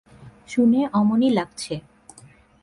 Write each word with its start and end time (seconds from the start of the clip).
শুনে 0.47 0.81
অমনই 0.93 1.31
লাগছে। 1.31 1.73